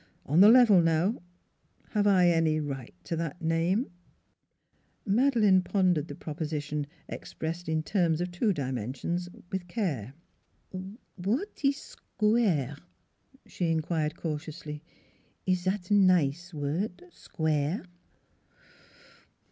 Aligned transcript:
On 0.25 0.39
the 0.39 0.49
level, 0.49 0.81
now, 0.81 1.21
have 1.89 2.07
I 2.07 2.27
any 2.29 2.59
right 2.59 2.95
to 3.03 3.15
that 3.17 3.39
name?" 3.39 3.85
Madeleine 5.05 5.61
pondered 5.61 6.07
the 6.07 6.15
proposition, 6.15 6.87
expressed 7.07 7.69
in 7.69 7.83
terms 7.83 8.19
of 8.19 8.31
two 8.31 8.51
dimensions, 8.51 9.29
with 9.51 9.67
care. 9.67 10.15
NEIGHBORS 10.73 10.97
277 11.17 11.33
"Wat 11.35 11.63
ees 11.63 11.83
sq 11.83 11.99
ware?" 12.19 12.75
she 13.45 13.69
inquired 13.69 14.15
cautiously." 14.15 14.81
Eees 15.47 15.65
zat 15.65 15.91
nize 15.91 16.51
word 16.51 17.03
sq 17.11 17.37
ware?" 17.37 17.85